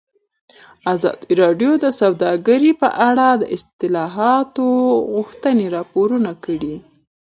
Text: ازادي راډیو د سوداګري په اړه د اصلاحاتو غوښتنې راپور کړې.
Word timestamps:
ازادي 0.93 1.31
راډیو 1.43 1.71
د 1.83 1.85
سوداګري 1.99 2.71
په 2.81 2.89
اړه 3.09 3.27
د 3.41 3.43
اصلاحاتو 3.55 4.65
غوښتنې 5.13 5.65
راپور 5.75 6.09
کړې. 6.45 6.75